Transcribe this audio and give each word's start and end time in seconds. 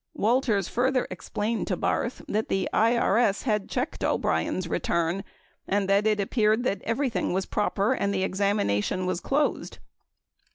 Walters 0.15 0.67
further 0.67 1.05
explained 1.11 1.67
to 1.67 1.77
Barth 1.77 2.23
that 2.27 2.49
the 2.49 2.67
IBS 2.73 3.43
had 3.43 3.69
checked 3.69 4.03
O'Brien's 4.03 4.67
return 4.67 5.23
and 5.67 5.87
that 5.87 6.07
it 6.07 6.19
appeared 6.19 6.63
that 6.63 6.81
every 6.85 7.11
thing 7.11 7.33
was 7.33 7.45
proper 7.45 7.93
and 7.93 8.11
the 8.11 8.23
examination 8.23 9.05
was 9.05 9.19
closed. 9.21 9.77